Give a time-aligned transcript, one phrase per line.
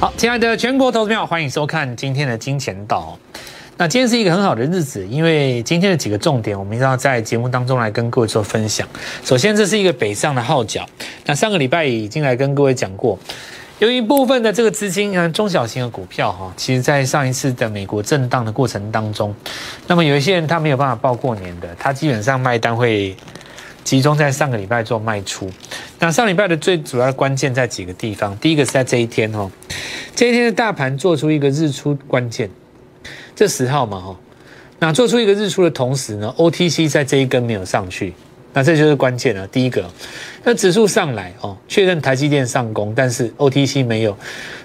[0.00, 3.18] 好，亲爱的全国投资票，欢迎收看今天的金钱道。
[3.76, 8.88] 那今天是一个很好的日子，因为今天的几个重点，我们一定要在节目当中来跟各位做分享。
[9.22, 10.86] 首先，这是一个北上的号角。
[11.26, 13.18] 那上个礼拜已经来跟各位讲过，
[13.78, 19.34] 有一部分的这个资金，看中小型的股票哈，其实在上一次的美国震荡的过程当中，
[19.86, 23.14] 那么有一些人他没有办法报过年的，他基本上卖单会。
[23.84, 25.50] 集中在上个礼拜做卖出，
[25.98, 28.36] 那上礼拜的最主要关键在几个地方。
[28.38, 29.50] 第一个是在这一天哦，
[30.14, 32.48] 这一天的大盘做出一个日出关键，
[33.34, 34.16] 这十号嘛哈，
[34.78, 38.14] 那做出一个日出的同时呢，OTC 在这一根没有上去，
[38.52, 39.46] 那这就是关键了。
[39.48, 39.90] 第一个，
[40.44, 44.16] 那指数上来哦，确认台积电上攻，但是 OTC 没有，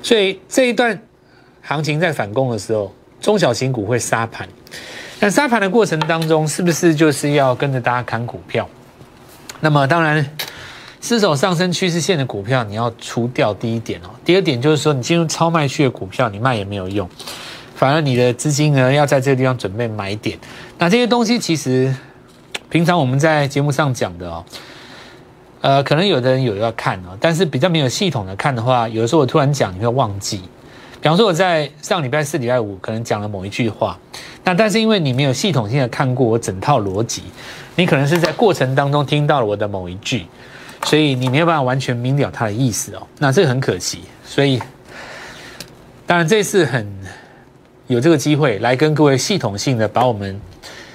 [0.04, 1.00] 所以这一段
[1.62, 4.48] 行情在反攻的时候，中小型股会杀盘。
[5.20, 8.70] 那杀盘的过程当中，是不是就是要跟着大家砍股票？
[9.66, 10.24] 那么当然，
[11.02, 13.52] 失守上升趋势线的股票你要除掉。
[13.52, 17.10] 第一点哦，第二点就是说，你进入超卖区的股票，你卖也没有用，
[17.76, 20.38] 反而你的资金呢要在这个地方准备买点。
[20.78, 21.92] 那这些东西其实
[22.70, 24.46] 平常我们在节目上讲的哦，
[25.62, 30.44] 呃，可能有的人有要看哦，但是比较没有系统的看的话，有的时候我突然讲你会忘记。
[31.02, 33.98] 比方说我在上礼拜四、礼拜五可能讲了某一句话，
[34.46, 37.24] 那但是因为你没有系统性的看过我整套逻辑。
[37.78, 40.26] 你可能是在过程当中听到了我的某一句，
[40.86, 43.06] 所以你没有办法完全明了它的意思哦。
[43.20, 44.58] 那这个很可惜，所以
[46.06, 46.88] 当然这次很
[47.88, 50.40] 有这个机会来跟各位系统性的把我们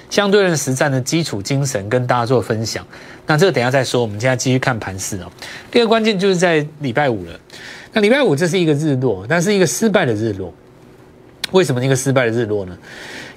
[0.09, 2.83] 相对论实战的基础精神跟大家做分享。
[3.27, 5.31] 那这个等下再说，我们现在继续看盘势哦。
[5.69, 7.39] 第二个关键就是在礼拜五了。
[7.93, 10.51] 那礼拜五这是一个日落，但是一个失败的日落。
[11.51, 12.75] 为什么一个失败的日落呢？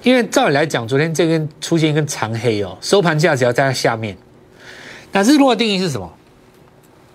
[0.05, 4.15] 因为照理来讲，昨天这根出现一根长黑哦，收盘价只要在它下面。
[5.11, 6.07] 那日落的定义是什么？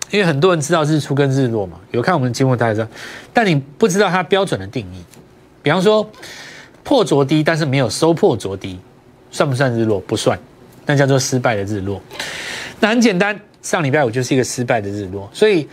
[0.09, 2.87] 因为很多人知道日出跟日落嘛，有看我们的节目大家知道，
[3.31, 5.01] 但你不知道它标准的定义。
[5.63, 6.05] 比方说
[6.83, 8.77] 破昨低，但是没有收破昨低，
[9.31, 9.97] 算不算日落？
[10.01, 10.37] 不算，
[10.85, 12.01] 那叫做失败的日落。
[12.81, 15.29] 那很简单，上礼拜五就是一个失败的日落。
[15.31, 15.65] 所以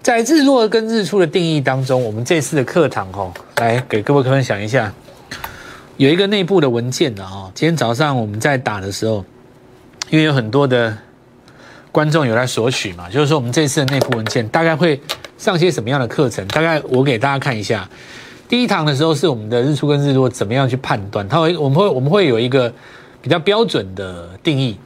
[0.00, 4.90] 在日落跟日出的定义当中，我们这次的课堂哦，来给各位分享一下。
[6.02, 9.24] 有一个内部的文件的哦，今天早上我们在打的时候，
[10.10, 10.98] 因为有很多的
[11.92, 15.00] 观众有来索取嘛，就是说我们这次的内部文件大概会
[15.38, 16.44] 上些什么样的课程？
[16.48, 17.88] 大概我给大家看一下。
[18.48, 22.74] 第一堂的时候是我们的日出跟日落怎么样去判断，它会我们会我们会有一个
[23.20, 24.76] 比较标准的定义。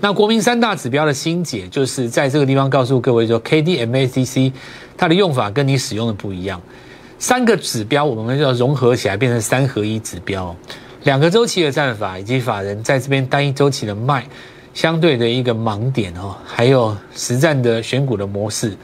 [0.00, 4.52] 那国民三大指标的新解就是在这个地方告诉各位说，K D M A C C
[4.96, 6.60] 它的用法跟你使用的不一样。
[7.24, 10.54] 三个指标，我们要融合起来变成三合一指标。
[11.04, 14.26] 两个周期的战法，以及法人在这边单一周期的卖，
[14.74, 18.76] 相对的一个盲点哦，还有实战的选股的模式。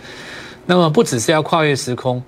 [0.65, 2.23] 那么不只是要跨越时空，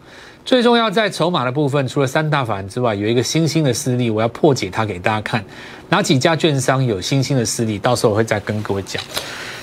[0.45, 5.43] 最重要在筹码的部分，除了三大法人之外，有一个新兴的势力，我要破解它给大家看。
[5.89, 9.03] 哪几家券商有新兴的势力，到时候我会再跟各位讲。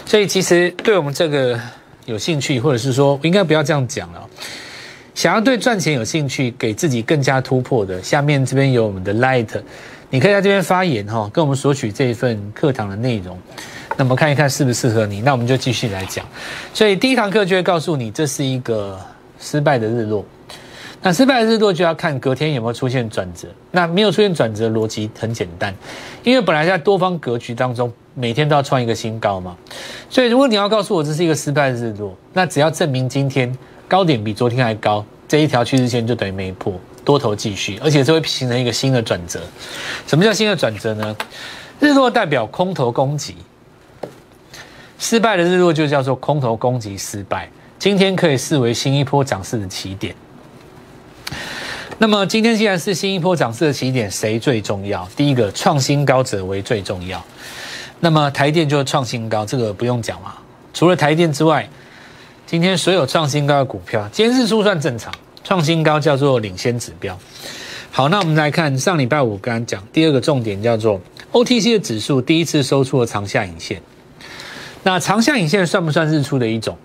[0.03, 1.59] 所以其实对我们这个
[2.05, 4.27] 有兴趣，或者是说应该不要这样讲了。
[5.19, 9.49] 想要对赚钱有兴趣，给自己更加突破的，下面这边有我们的 Light，
[10.09, 13.37] 你可以在这边发言哈，跟我们索取这一份课堂的内容，
[13.97, 16.25] 那么看一看适不适合你，那我们就继续来讲。
[16.73, 18.97] 所以第一堂课就会告诉你，这是一个
[19.37, 20.23] 失败的日落。
[21.01, 23.49] 那失败的日落就要看隔天有没有出现转折。
[23.71, 25.75] 那没有出现转折，逻辑很简单，
[26.23, 29.57] 因为本来在多方格局当中，每天都要创一个新高嘛。
[30.09, 33.53] 所以如果你要告诉我这是一个失败的日落，那只要证明今天。
[33.89, 39.41] 高点比昨天还高，这一条趋势线就等于没破，多头继续，而且这会形成一个新的转折。
[40.05, 41.17] 什么叫新的转折呢？
[41.79, 43.35] 日落代表空头攻击，
[44.99, 47.49] 失败的日落就叫做空头攻击失败。
[47.79, 50.13] 今天可以视为新一波涨势的起点。
[51.97, 55.09] 那么今天既然是新一波涨势的起点，谁最重要？
[55.15, 57.25] 第一个创新高者为最重要。
[58.01, 60.35] 那么台电就是创新高，这个不用讲嘛。
[60.75, 61.67] 除了台电之外。
[62.49, 65.13] 今天所有创新高的股票，今天日出算正常，
[65.43, 67.15] 创新高叫做领先指标。
[67.91, 70.99] 好，那我们来看上礼拜五刚刚讲第二个重点叫做
[71.31, 73.79] OTC 的指数第一次收出了长下影线。
[74.81, 76.75] 那长下影线算不算日出的一种？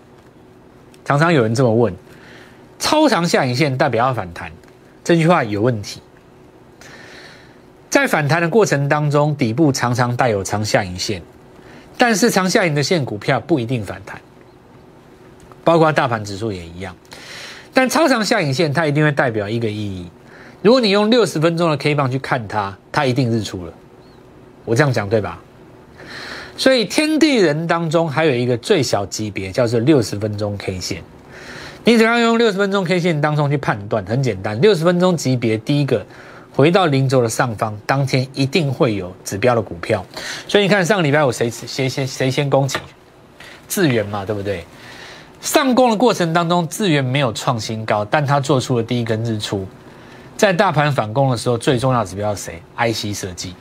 [1.02, 1.94] 常常有人这么问，
[2.78, 4.52] 超长下影线代表要反弹，
[5.02, 6.02] 这句话有问题。
[7.88, 11.22] 在反弹的过程当中，底部常常带有长下影线，
[11.96, 14.20] 但是长下影的线股票不一定反弹。
[15.64, 16.94] 包括大盘指数也一样，
[17.72, 20.08] 但超长下影线它一定会代表一个意义。
[20.62, 23.72] 如果你用六十分钟的 K 棒去看它，它一定日出了。
[24.64, 25.40] 我这样讲对吧？
[26.56, 31.02] 所以天地人当中还有一个最小级别叫做六十分钟 K 线。
[31.84, 34.58] 你只要用六十分钟 K 线当中去判断，很简单。
[34.60, 36.06] 六十分钟级别第一个
[36.52, 40.06] 回到零轴的上方，当天一定会有指标的股票。
[40.48, 42.78] 所以你看上个礼拜我谁谁先谁先攻击？
[43.68, 44.64] 智源嘛，对不对？
[45.44, 49.66] 上攻的过程当中，智源没有创新高，但它做出了第一根日出。
[50.38, 53.54] 在大盘反攻的时候，最重要指标是谁？IC 设计。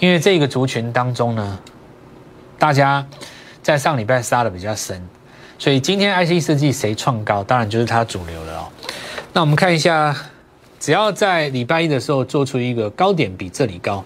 [0.00, 1.60] 因为这个族群当中呢，
[2.58, 3.06] 大家
[3.62, 5.00] 在上礼拜杀的比较深。
[5.60, 8.66] 所以今天 IC 设计谁创高，当然就是它主流了哦。
[9.32, 10.14] 那我们看一下，
[10.80, 14.04] 只要在礼拜一的时候做出一个高点比这里高，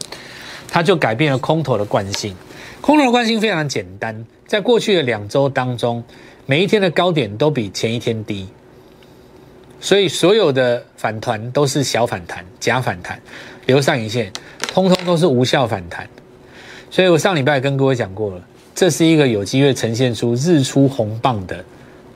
[0.69, 2.37] 它就改变了空头的惯性。
[2.83, 6.03] 空头的惯性非常简单，在过去的两周当中，
[6.47, 8.49] 每一天的高点都比前一天低，
[9.81, 13.21] 所以所有的反弹都是小反弹、假反弹、
[13.67, 14.33] 留上影线，
[14.67, 16.09] 通通都是无效反弹。
[16.91, 18.43] 所以我上礼拜跟各位讲过了。
[18.75, 21.63] 这是一个有机会呈现出日出红棒的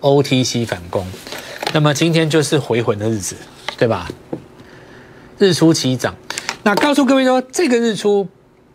[0.00, 1.06] OTC 反攻，
[1.74, 3.36] 那么今天就是回魂的日子，
[3.76, 4.10] 对吧？
[5.38, 6.16] 日出起涨，
[6.62, 8.26] 那告诉各位说，这个日出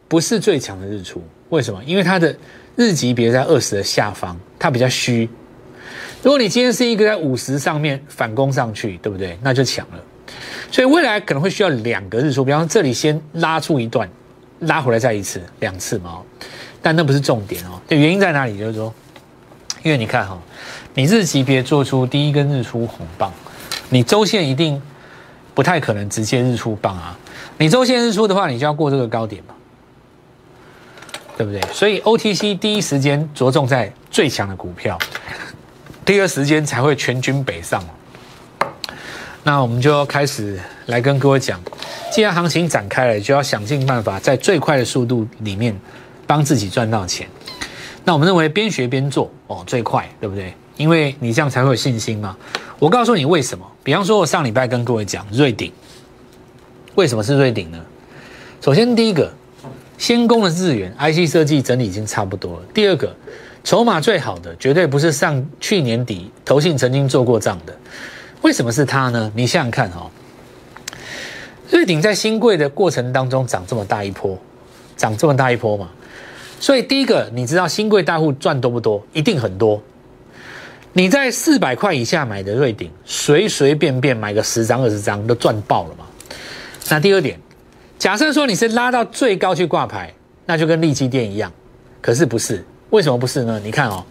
[0.07, 1.83] 不是最强的日出，为什么？
[1.83, 2.36] 因为它的
[2.75, 5.27] 日级别在二十的下方，它比较虚。
[6.23, 9.38] 如果你今天是一个在五十上面反攻上去，对不对？
[9.41, 10.00] 那就强了。
[10.71, 14.07] 所以未来可能会需要两个日出，比方说这里先拉出一段，
[14.59, 16.21] 拉回来再一次、两次嘛。
[16.81, 18.57] 但那不是重点哦，原因在哪里？
[18.57, 18.94] 就是说，
[19.83, 20.38] 因为你看哈，
[20.94, 23.31] 你日级别做出第一根日出红棒，
[23.89, 24.81] 你周线一定
[25.53, 27.17] 不太可能直接日出棒啊。
[27.57, 29.53] 你周线日出的话，你就要过这个高点嘛，
[31.38, 31.62] 对不对？
[31.74, 34.97] 所以 OTC 第一时间着重在最强的股票，
[36.06, 37.83] 第二时间才会全军北上。
[39.44, 41.59] 那我们就要开始来跟各位讲，
[42.12, 45.75] 既然行情展开了，就要想尽办法在最快的速度里面。
[46.27, 47.27] 帮自己赚到钱，
[48.06, 50.53] 那我们认为边学边做哦最快，对不对？
[50.77, 52.38] 因为你这样才会有信心嘛。
[52.80, 53.69] 我告诉你为什么？
[53.83, 55.69] 比方说，我上礼拜跟各位讲瑞鼎，
[56.95, 57.77] 为什么是瑞鼎呢？
[58.62, 59.30] 首先，第一个，
[59.98, 62.65] 先攻的日元 IC 设计整理已经差不多了。
[62.74, 63.13] 第二个，
[63.63, 67.77] 筹码最好的绝对不是上去年底投信曾经做过账的。
[68.41, 69.31] 为什么是它呢？
[69.35, 70.09] 你想想看哈，
[71.69, 74.37] 瑞鼎在新贵的过程当中涨这么大一波，
[74.97, 75.89] 涨这么大一波嘛？
[76.59, 79.05] 所以第一个，你知道新贵大户赚多不多？
[79.13, 79.81] 一定很多。
[80.93, 86.05] 你在四百块以下买的瑞鼎，随随便便买个十张二十张都赚爆了嘛。
[86.89, 87.39] 那第二点，
[87.97, 90.11] 假设说你是拉到最高去挂牌，
[90.47, 91.51] 那就跟利基店一样。
[92.01, 92.65] 可是不是？
[92.91, 93.59] 为什么不是呢？
[93.63, 94.05] 你看哦，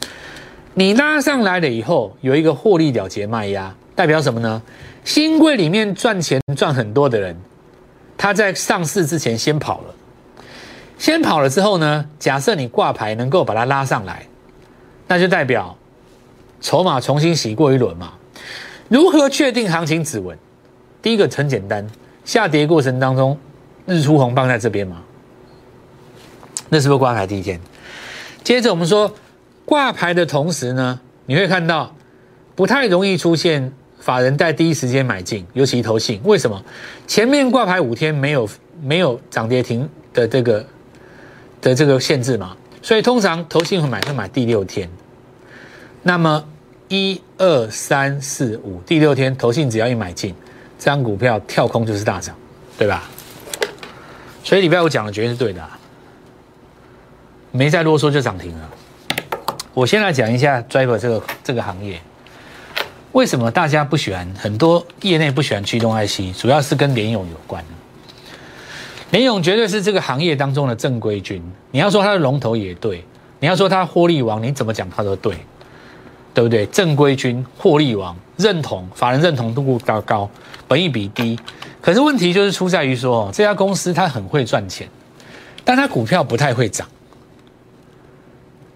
[0.74, 4.60] 你拉上来了以后，有一个获利了结卖压，代表什么呢？
[5.04, 7.36] 新贵里面赚钱赚很多的人，
[8.16, 9.94] 他在上市之前先跑了。
[10.98, 12.04] 先跑了之后呢？
[12.18, 14.26] 假设你挂牌能够把它拉上来，
[15.08, 15.76] 那就代表
[16.60, 18.14] 筹码重新洗过一轮嘛。
[18.88, 20.36] 如何确定行情止稳？
[21.00, 21.86] 第一个很简单，
[22.24, 23.38] 下跌过程当中
[23.86, 25.02] 日出红棒在这边嘛，
[26.68, 27.60] 那是不是挂牌第一天？
[28.42, 29.14] 接着我们说
[29.64, 31.94] 挂牌的同时呢，你会看到
[32.54, 36.20] 不太容易出现法人在第一时间买进，尤其投信。
[36.24, 36.62] 为什么？
[37.06, 38.48] 前面挂牌五天没有
[38.82, 40.64] 没有涨跌停的这个。
[41.62, 44.88] 的这个限制嘛，所以通常投信会买，会买第六天。
[46.02, 46.42] 那么
[46.88, 50.34] 一二三四五，第六天投信只要一买进，
[50.78, 52.34] 这张股票跳空就是大涨，
[52.78, 53.10] 对吧？
[54.42, 55.62] 所以礼拜五讲的绝对是对的，
[57.52, 58.70] 没再啰嗦就涨停了。
[59.74, 62.00] 我先来讲一下 driver 这个这个行业，
[63.12, 64.28] 为什么大家不喜欢？
[64.38, 67.64] 很多业内不喜欢驱动 IC，主要是跟联咏有关。
[69.10, 71.42] 联勇绝对是这个行业当中的正规军。
[71.72, 73.04] 你要说它的龙头也对，
[73.40, 75.34] 你要说它获利王，你怎么讲它都对，
[76.32, 76.64] 对不对？
[76.66, 80.30] 正规军、获利王，认同法人认同度高高，
[80.68, 81.38] 本益比低。
[81.80, 84.88] 可是问题就是出在于说，这家公司它很会赚钱，
[85.64, 86.86] 但它股票不太会涨。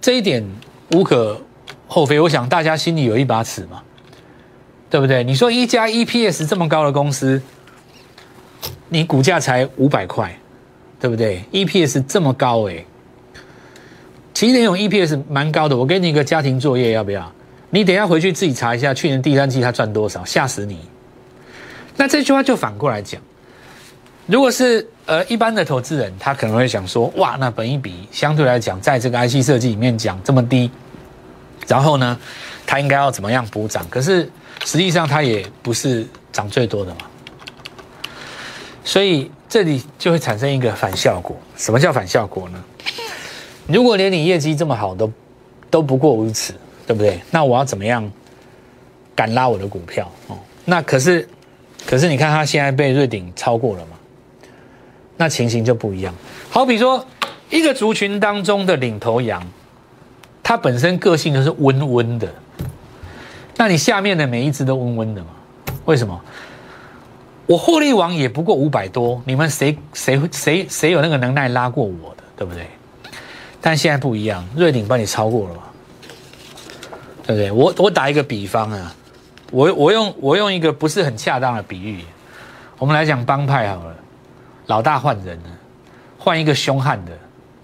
[0.05, 0.45] 这一点
[0.91, 1.41] 无可
[1.89, 3.83] 厚非，我想大家心里有一把尺嘛，
[4.91, 5.25] 对不对？
[5.25, 7.41] 你说一家 EPS 这么高的公司。
[8.91, 10.39] 你股价才五百块，
[11.01, 12.85] 对不对？EPS 这么高哎，
[14.35, 15.75] 其实那种 EPS 蛮高的。
[15.75, 17.33] 我给你一个家庭作业，要不要？
[17.71, 20.81] 你等下回去自己查一下，去年第三季他赚多少，吓死你。
[21.97, 23.19] 那这句话就反过来讲，
[24.27, 30.71] 如果是呃一般的投资人，他可能会想说，哇，那本一比相对来讲，在这个 IC 设计里面讲这么低，
[31.67, 32.19] 然后呢，
[32.67, 33.87] 他应该要怎么样补涨？
[33.91, 34.31] 可是
[34.65, 37.01] 实际上它也不是涨最多的嘛。
[38.83, 41.37] 所以这里就会产生一个反效果。
[41.57, 42.65] 什么叫反效果呢？
[43.67, 45.13] 如果连你业绩这么好都
[45.71, 46.55] 都不过如此，
[46.87, 47.21] 对不对？
[47.31, 48.11] 那我要怎么样
[49.15, 50.39] 敢拉我的股票哦。
[50.65, 51.29] 那可是，
[51.87, 53.94] 可是你看它现在被瑞鼎超过了嘛？
[55.17, 56.15] 那情形就不一样。
[56.51, 57.05] 好比说，
[57.51, 59.43] 一个族群当中的领头羊，
[60.43, 62.29] 它本身个性就是温温的，
[63.57, 65.29] 那你下面的每一只都温温的嘛？
[65.85, 66.21] 为什么？
[67.47, 72.67] 我获利王也不过五百多，你们谁谁谁谁有那个能耐拉过我的，对不对？
[73.61, 75.63] 但现在不一样，瑞鼎帮你超过了嘛？
[77.27, 77.53] 对不对？
[77.53, 78.95] 我我打一个比方啊，
[79.51, 82.03] 我我用我用一个不是很恰当的比喻，
[82.79, 83.95] 我们来讲帮派好了，
[84.67, 85.51] 老大换人了，
[86.19, 87.13] 换一个凶悍的，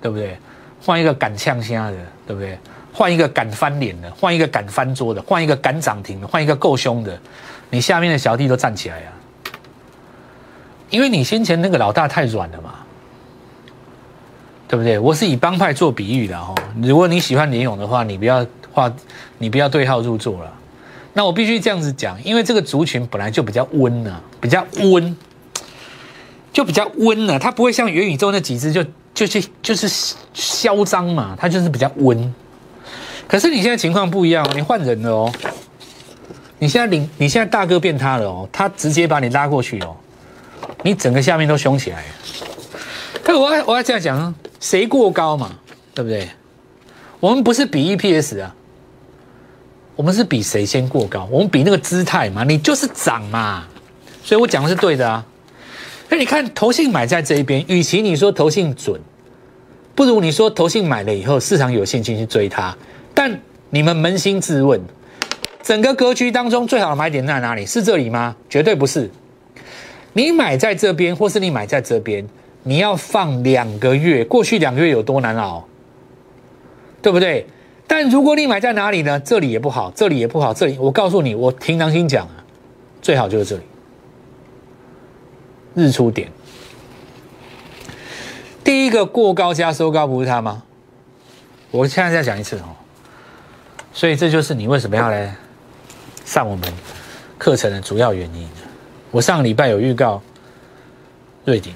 [0.01, 0.37] 对不对？
[0.83, 2.59] 换一个敢呛虾的，对不对？
[2.93, 7.19] 换一个敢翻脸的，换一个敢翻桌的，换一个敢涨停的，换一个够凶的，
[7.71, 9.13] 你下面的小弟都站起来呀。
[10.91, 12.75] 因为你先前那个老大太软了嘛，
[14.67, 14.99] 对不对？
[14.99, 16.55] 我是以帮派做比喻的哈。
[16.83, 18.93] 如果你喜欢连勇的话，你不要画，
[19.39, 20.53] 你不要对号入座了。
[21.13, 25.17] 那我必须这样子讲，因为这个族群本来就比较温呐，比较温，
[26.53, 27.39] 就比较温了。
[27.39, 29.89] 它不会像元宇宙那几只就就是就是
[30.35, 32.35] 嚣张嘛，它就是比较温。
[33.29, 35.33] 可是你现在情况不一样，你换人了哦。
[36.59, 39.97] 你现在领，你现在大哥变他了哦，他直接把你拉过去哦。
[40.83, 42.05] 你整个下面都凶起来，
[43.25, 45.53] 但我要我要这样讲，谁过高嘛，
[45.95, 46.29] 对不对？
[47.19, 48.55] 我们不是比 EPS 啊，
[49.97, 53.67] 我们是比谁先过高，我们比那个姿态嘛，你就是涨嘛，
[54.23, 55.25] 所以我讲的是对的啊。
[56.11, 59.01] 那你看投信买在这一边，与其你说投信准，
[59.95, 62.77] 不如你说投信买了以后市场有信心去追它。
[63.15, 63.41] 但
[63.71, 64.81] 你们扪心自问，
[65.63, 67.65] 整个格局当中最好的买点在哪里？
[67.65, 68.35] 是这里吗？
[68.49, 69.09] 绝对不是。
[70.13, 72.27] 你买在这边，或是你买在这边，
[72.65, 74.25] 你要放两个月。
[74.25, 75.65] 过去两个月有多难熬，
[77.01, 77.47] 对不对？
[77.87, 79.21] 但如果你买在哪里呢？
[79.21, 82.43] 这里也不好，这里也不好，这里我告诉你，我凭良心讲啊，
[83.01, 83.63] 最好就是这里，
[85.75, 86.31] 日出点。
[88.63, 90.63] 第一个过高加收高不是它吗？
[91.71, 92.77] 我现在再讲一次哦。
[93.93, 95.35] 所以这就是你为什么要来
[96.25, 96.73] 上我们
[97.39, 98.49] 课程的主要原因。
[99.11, 100.23] 我上个礼拜有预告，
[101.45, 101.75] 瑞鼎，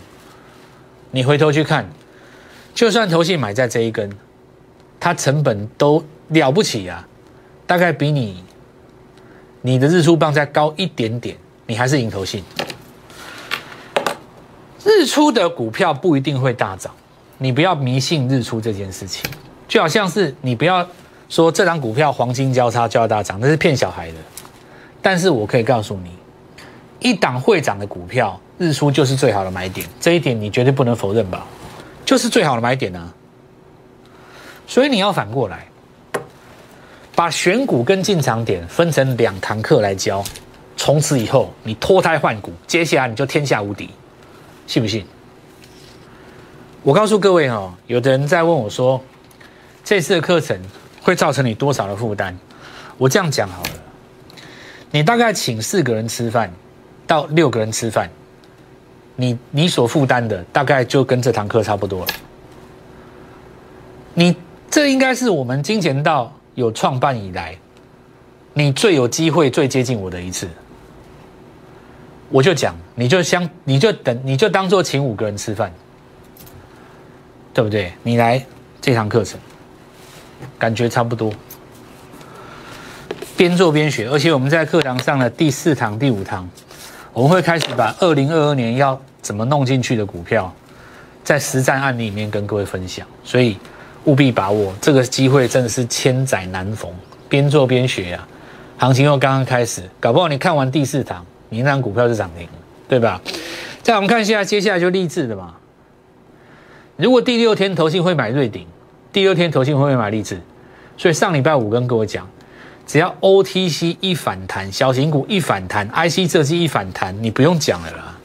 [1.10, 1.88] 你回头去看，
[2.72, 4.08] 就算投信买在这一根，
[5.00, 7.08] 它成本都了不起啊，
[7.66, 8.44] 大概比你
[9.62, 11.36] 你的日出棒再高一点点，
[11.66, 12.44] 你还是赢投信。
[14.85, 16.95] 日出的股票不一定会大涨，
[17.38, 19.29] 你不要迷信日出这件事情，
[19.67, 20.87] 就好像是你不要
[21.29, 24.19] 说这张股票黄金交叉就要大涨，那是骗小孩的。
[25.00, 26.11] 但是我可以告诉你。
[27.00, 31.47] 一档会涨的股票，日出就是最好的买点，这一点你绝对不能否认吧？
[32.03, 33.12] 就是最好的买点啊！
[34.67, 35.67] 所以你要反过来，
[37.14, 40.25] 把选股跟进场点分成两堂课来教，
[40.79, 43.91] 从此以后你脱胎换骨，接下来你就天下无敌，
[44.66, 45.04] 信不信？
[46.83, 49.02] 我告诉各位哦，有的人在问我说，
[49.83, 50.59] 这次的课程
[51.02, 52.35] 会造成你多少的负担？
[52.99, 53.71] 我这样讲好了，
[54.90, 56.52] 你大概请四个人吃饭。
[57.06, 58.09] 到六个人吃饭，
[59.14, 62.12] 你你所负担的大概就跟这堂课差不多了。
[64.14, 64.35] 你
[64.71, 67.59] 这应该是我们金钱道有创办以来，
[68.54, 70.49] 你最有机会、最接近我的一次。
[72.35, 75.73] 我就讲，你就相，你就等，你就当做请五个人吃饭，
[77.53, 77.93] 对不对？
[78.03, 78.45] 你来
[78.81, 79.38] 这堂课程，
[80.59, 81.33] 感觉差不多，
[83.37, 86.50] 边做边学，而且我们在课堂上的第四堂、第五堂。
[87.12, 90.53] 我们会开始把二零二二年要怎么弄进去的股票，
[91.23, 93.57] 在实战案例里面跟各位分享，所以
[94.07, 96.93] 务必把握这个机会，真的是千载难逢。
[97.29, 98.26] 边做边学呀，
[98.76, 102.49] 行情又刚刚开始，搞不好你看完第四堂，你那张股票是涨停，
[102.88, 103.20] 对吧？
[103.82, 105.54] 再我们看一下，接下来就励志的嘛。
[106.96, 108.66] 如果第六天投信会买瑞鼎，
[109.12, 110.40] 第六天投信会不会买励志？
[110.96, 112.28] 所以上礼拜五跟各位讲。
[112.87, 118.18] 只要 OTC 一反弹，小型股一反弹，IC 设计一反弹，你不用讲了啦。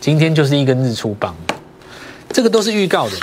[0.00, 1.36] 今天就是一根日出棒，
[2.30, 3.16] 这个都是预告的。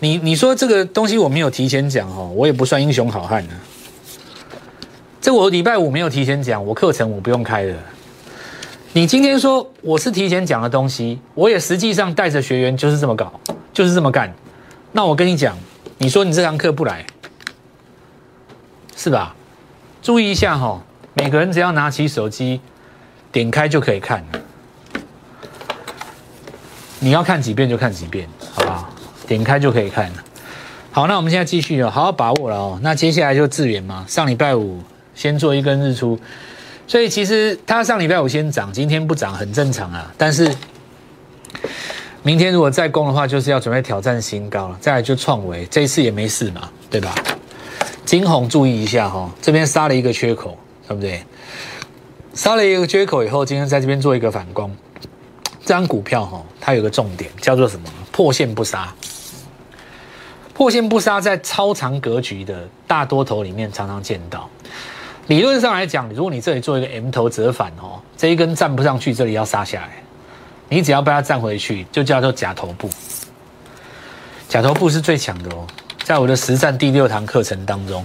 [0.00, 3.54] 你你说这个东西我没有提前讲哦，我也不算英雄好汉呢。
[5.20, 7.76] 这我礼拜五没有提前讲，我课程我不用开了。
[8.94, 13.30] 你今天说我是提前讲的东西，我也实际上带着学员就是这么搞，
[13.72, 14.32] 就是这么干。
[14.92, 15.56] 那我跟你讲，
[15.98, 17.04] 你说你这堂课不来？
[18.96, 19.36] 是吧？
[20.02, 22.62] 注意一下哈，每个人只要拿起手机，
[23.30, 24.24] 点开就可以看。
[26.98, 28.88] 你要看几遍就看几遍，好不好？
[29.26, 30.24] 点开就可以看了。
[30.90, 32.80] 好，那我们现在继续哦，好好把握了哦。
[32.82, 34.82] 那接下来就智源嘛，上礼拜五
[35.20, 36.18] 先做一根日出，
[36.86, 40.10] 所以其实它上礼拜五先涨，今天不涨很正常啊。
[40.16, 40.50] 但是
[42.22, 44.78] 明天如果再攻的话，就是要准备挑战新高了。
[44.80, 47.14] 再来就创维，这一次也没事嘛，对吧？
[48.06, 50.56] 金红注意一下哈，这边杀了一个缺口，
[50.88, 51.22] 对不对？
[52.32, 54.74] 杀了一个缺口以后，今天在这边做一个反攻。
[55.60, 57.86] 这张股票哈，它有个重点叫做什么？
[58.10, 58.94] 破线不杀。
[60.54, 64.48] 破线不杀，在超长格局的大多头里面常常见到。
[65.30, 70.02] 理论上来讲，如果你这里做一个 M 头折返哦，这一根站不上去，这里要杀下来，
[70.68, 72.90] 你只要把它站回去，就叫做假头部。
[74.48, 75.64] 假头部是最强的哦，
[76.02, 78.04] 在我的实战第六堂课程当中，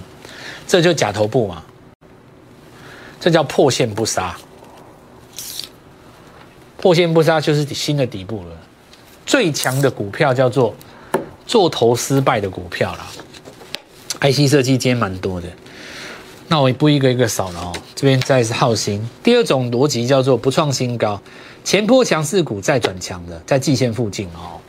[0.67, 1.63] 这就假头部嘛，
[3.19, 4.37] 这叫破线不杀。
[6.77, 8.55] 破线不杀就是新的底部了。
[9.25, 10.75] 最强的股票叫做
[11.47, 13.07] 做头失败的股票啦。
[14.21, 15.47] IC 设计今天蛮多的，
[16.47, 17.73] 那我也不一个一个扫了哦。
[17.95, 19.01] 这边再是浩鑫。
[19.23, 21.19] 第二种逻辑叫做不创新高，
[21.63, 24.59] 前坡强势股再转强的，在季线附近哦。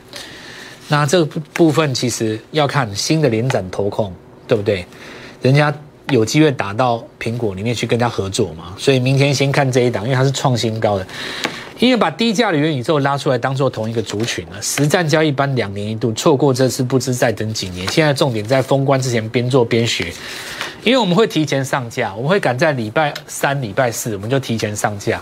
[0.87, 4.13] 那这部分其实要看新的连展投控，
[4.47, 4.85] 对不对？
[5.41, 5.73] 人家
[6.09, 11.05] 有机会打到苹果里面去跟他合作嘛，所以明天先看这一档，因为它是创新高的。
[11.79, 17.87] 因为把低价的元宇宙拉出来当做同一个族群了，实战交易班两年一度，错过这次不知再等几年。
[17.91, 20.11] 现在重点在封关之前边做边学，
[20.83, 25.21] 因为我们会提前上架，我们会赶在礼拜三、礼拜四，我们就提前上架。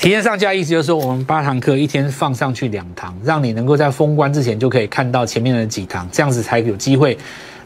[0.00, 7.16] 提前上架意思就是说，我们八堂课一天放上去两堂，让你能够在封关之前就可以看到前面的几堂，这样子才有机会。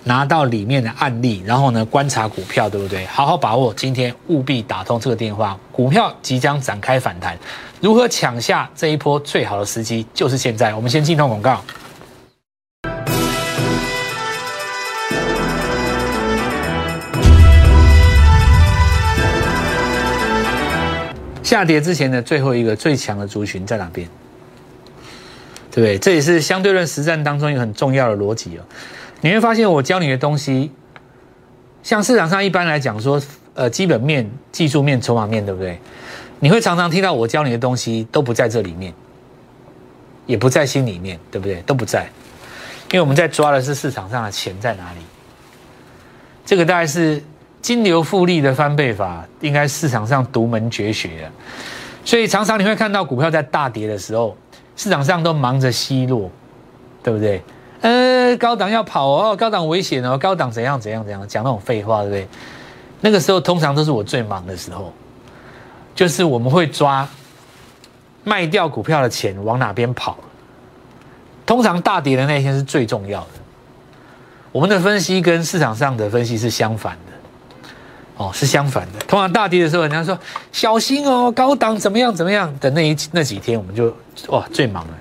[0.07, 3.07] 拿到里面的案例，然后呢观察股票，对不对？
[3.07, 5.59] 好好把握今天，务必打通这个电话。
[5.73, 7.39] 股票即将展开反弹，
[7.81, 10.75] 如何抢下这一波最好的时机，就是现在。
[10.75, 11.65] 我们先进通广告。
[21.43, 24.07] 下跌之前的最后一个最强的族群在哪边？
[25.71, 25.99] 对不对？
[25.99, 28.61] 这也是相对论实战当中一个很重要的逻辑哦。
[29.25, 30.71] 你会发现，我教你的东西，
[31.83, 33.19] 像市场上一般来讲说，
[33.55, 35.81] 呃，基本面、技术面、筹码面，对不对？
[36.41, 38.93] 你会常常听到我教你的东西都不在这里面，
[40.27, 41.63] 也不在心里面，对不对？
[41.63, 42.07] 都不在，
[42.93, 44.99] 因为我们在抓的是市场上的钱在哪里。
[46.45, 47.25] 这个大概是
[47.63, 51.33] 金流复利的翻倍法，应该市场上独门绝学了。
[52.05, 54.37] 所以常常你会看到股票在大跌的时候，
[54.77, 56.31] 市场上都忙着奚落，
[57.03, 57.41] 对不对？
[57.85, 62.29] 呃，高档要跑哦，高档危险哦，高档怎样怎样怎样，讲那种废话，对不对？
[63.03, 64.91] 那个时候通常都是我最忙的时候，
[65.95, 67.07] 就是我们会抓
[68.25, 70.17] 卖掉股票的钱往哪边跑。
[71.45, 73.29] 通常大跌的那一天是最重要的。
[74.51, 77.69] 我们的分析跟市场上的分析是相反的，
[78.17, 78.99] 哦，是相反的。
[79.01, 80.19] 通常大跌的时候，人家说
[80.53, 83.95] 小心哦，高档怎么样怎么样的那一那几天，我们就
[84.29, 84.95] 哇最忙了。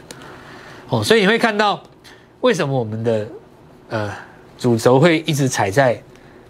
[0.90, 1.82] 哦，所以你会看到。
[2.44, 3.26] 为什么我们的
[3.88, 4.14] 呃
[4.58, 5.98] 主轴会一直踩在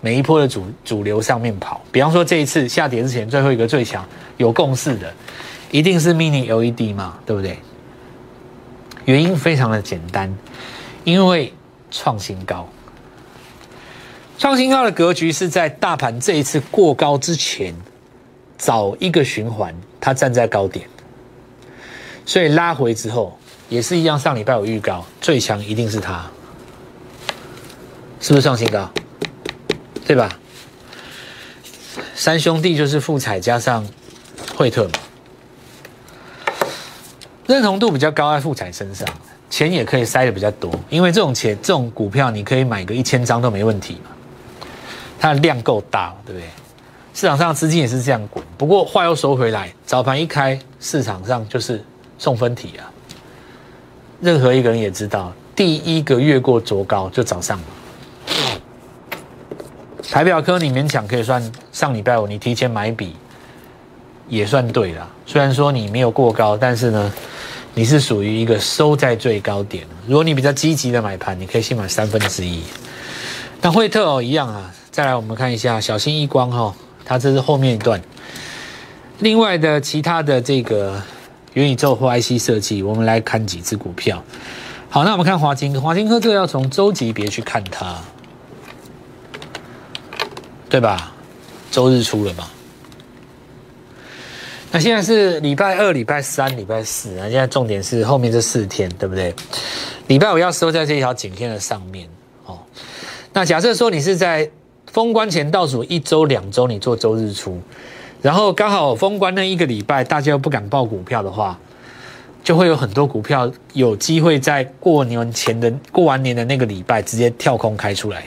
[0.01, 1.79] 每一波的主主流上面跑？
[1.91, 4.03] 比方说这一次下跌之前最后一个最强
[4.37, 5.13] 有共识的，
[5.69, 7.59] 一定是 Mini LED 嘛，对不对？
[9.05, 10.35] 原因非常的简单，
[11.03, 11.53] 因为
[11.91, 12.67] 创新高，
[14.39, 17.71] 创新高的格局是在大盘这一次过高之前，
[18.57, 20.87] 早一个循环，它站在高点，
[22.25, 23.37] 所以拉回之后。
[23.73, 26.29] 也是一样，上礼拜有预告，最强一定是它，
[28.21, 28.87] 是不是上新高？
[30.05, 30.29] 对吧？
[32.13, 33.83] 三兄弟就是富彩加上
[34.55, 34.91] 惠特嘛，
[37.47, 39.07] 认同度比较高在富彩身上，
[39.49, 44.11] 钱也可以塞的比较多，因为这种钱这种股票你可以买个一千张都没问题嘛，
[45.19, 46.47] 它的量够大，对不对？
[47.15, 51.83] 市场上资金也是这样滚，不过话又说回来，早盘一开市场上就是
[52.19, 52.92] 送分题啊。
[54.23, 57.65] 任何一个人也知道，第一个越过卓高就早上了。
[60.09, 63.17] 台表科你勉强可以算上礼拜五你提前买笔，
[64.29, 65.05] 也算对了。
[65.25, 67.11] 虽然说你没有过高，但是呢，
[67.73, 69.85] 你是属于一个收在最高点。
[70.07, 72.63] 如果你比较积极的买盘，你可以先买三分之一。
[73.61, 74.73] 那惠特哦一样啊。
[74.89, 78.01] 再来我们看一下小心一光哈，它这是后面一段。
[79.19, 81.01] 另外的其他的这个。
[81.53, 84.23] 元宇宙或 IC 设计，我们来看几只股票。
[84.89, 87.99] 好，那我们看华金科，华金科这个要从周级别去看它，
[90.69, 91.13] 对吧？
[91.71, 92.47] 周日出了嘛？
[94.71, 97.29] 那现在是礼拜二、礼拜三、礼拜四啊。
[97.29, 99.33] 现在重点是后面这四天，对不对？
[100.07, 102.07] 礼拜五要收在这一条颈线的上面
[102.45, 102.59] 哦。
[103.33, 104.49] 那假设说你是在
[104.91, 107.61] 封关前倒数一周、两周，你做周日出，
[108.23, 111.59] 然后刚好封关那一个礼拜，大家又不敢报股票的话，
[112.41, 118.23] 就会有很多股票有机会在过年前的过完年的那个礼拜直接跳空开出来，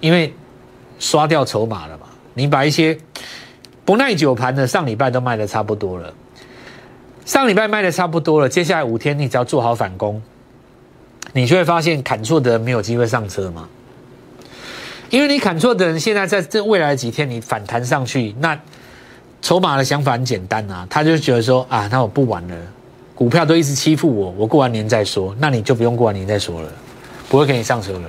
[0.00, 0.32] 因为
[1.00, 2.06] 刷掉筹码了嘛。
[2.34, 2.96] 你把一些
[3.84, 6.14] 不耐久盘的上礼拜都卖的差不多了，
[7.24, 10.22] 上礼拜卖的差不多了，接下来五天你只要做好反攻，
[11.32, 13.68] 你就会发现砍错的人没有机会上车嘛。
[15.12, 18.58] 因为你砍错的人，现在在这未来几天你反弹上去，那
[19.42, 22.56] 筹码的想法很简单啊，他就觉得说啊，那我不玩了，
[23.14, 26.72] 股票都一直欺负我，我过完年再说，那你就不用过完年再说了，
[27.28, 28.08] 不会给你上车了。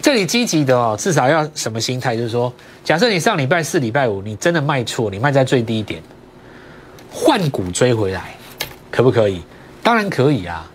[0.00, 2.16] 这里积极的哦，至少要什么心态？
[2.16, 2.50] 就是说，
[2.82, 6.02] 假设你上礼拜四、礼拜五你真的卖错，你卖在最低点，
[7.12, 8.34] 换股追回来，
[8.90, 9.42] 可不可以？
[9.82, 10.66] 当然可以啊。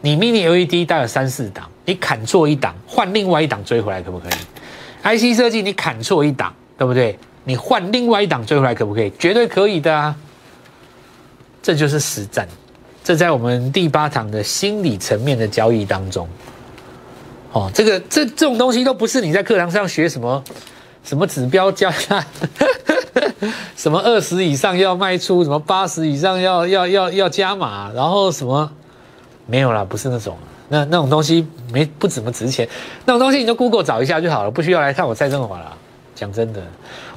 [0.00, 1.69] 你 mini LED 带了三四档。
[1.90, 4.32] 你砍错一档，换另外一档追回来可不可以
[5.02, 7.18] ？IC 设计你砍错一档，对不对？
[7.42, 9.10] 你换另外一档追回来可不可以？
[9.18, 10.14] 绝对可以的啊！
[11.60, 12.46] 这就是实战，
[13.02, 16.28] 这在我们第八堂的心理层面的交易当中，
[17.50, 20.44] 哦，这个这这种东西都不是你在课堂上学什么
[21.02, 21.92] 什么指标加，
[23.74, 28.70] 什么二十以上要卖出，什么八十以上要要要要加码，然后什么
[29.46, 30.38] 没有啦，不是那种。
[30.72, 32.68] 那那种东西没不怎么值钱，
[33.04, 35.76] 那种东西你就 Google 找一下就好了，不需要来看我蔡振华了。
[36.14, 36.62] 讲真的，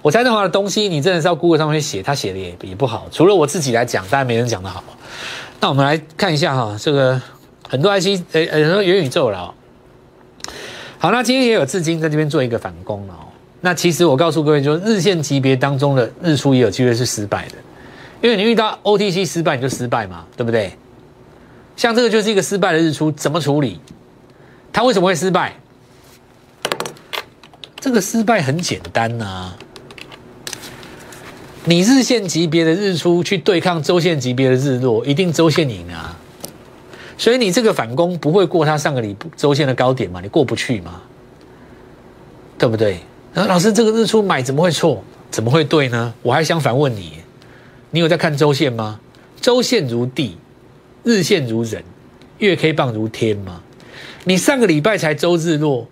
[0.02, 3.06] 我蔡振华的东西，你真的是要 Google 上面写，他写的也也不好。
[3.12, 4.82] 除了我自己来讲，当然没人讲的好。
[5.60, 7.22] 那我们来看一下哈，这个
[7.68, 9.54] 很多 IC 呃呃很多元宇宙了。
[11.00, 13.14] 好，那今天也有资金在这边做一个反攻了。
[13.60, 17.56] 那其实我告诉各位，就是日线级别当中的日出也有机会是失败的，
[18.22, 20.72] 因为你遇到 OTC 失败你就失败嘛，对不对？
[21.76, 23.80] 像这个就是一个失败的日出，怎么处理？
[24.74, 25.56] 他为什么会失败？
[27.80, 29.54] 这个失败很简单呐，
[31.66, 36.18] 你日线级别的日出去对抗周线级别的日落，一定周线赢啊。
[37.18, 40.20] 所以你这个反攻不会过他上个礼周线的高点嘛？
[40.20, 41.02] 你过不去嘛？
[42.58, 43.00] 对不对？
[43.34, 45.04] 那老师，这个日出买怎么会错？
[45.30, 46.14] 怎么会对呢？
[46.22, 47.14] 我还想反问你，
[47.92, 49.00] 你有在看周线吗？
[49.40, 50.38] 周线如地。
[51.04, 51.84] 日线如人，
[52.38, 53.62] 月 K 棒如天吗？
[54.26, 55.88] 你上个礼拜才周日落，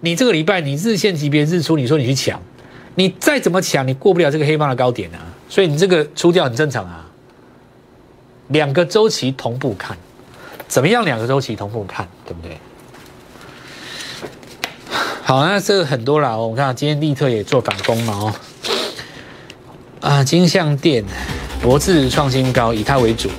[0.00, 2.40] 你这个礼拜你日线级别日出，你说你去抢，
[2.94, 5.18] 你再怎么抢，你过不了这个黑棒的高点啊！
[5.48, 7.06] 所以你这个出掉很正常啊。
[8.48, 9.96] 两个周期同步看，
[10.66, 11.04] 怎么样？
[11.04, 12.58] 两个周期同步看，对不对？
[15.22, 16.36] 好，那这个很多了。
[16.36, 18.34] 我看今天利特也做反攻了哦。
[20.00, 21.04] 啊，金相店、
[21.62, 23.30] 博智创新高，以它为主。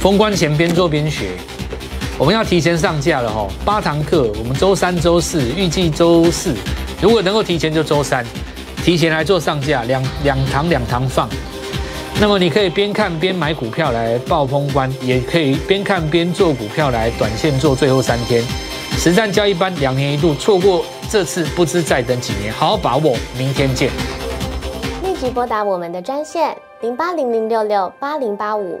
[0.00, 1.32] 封关前边做边学，
[2.18, 3.46] 我们要提前上架了哈。
[3.62, 6.54] 八堂课，我们周三、周四预计周四，
[7.00, 8.24] 如果能够提前就周三，
[8.82, 11.28] 提前来做上架，两两堂两堂放。
[12.18, 18.42] 那么你可以边看边买股票来报封关，也可以边看边做股票来短线做最后三天。
[18.96, 23.90] 实战交易班两年一度，错过这次不知再等几年，好好把握，明天见。
[25.02, 28.80] 立即拨打我们的专线零八零零六六八零八五。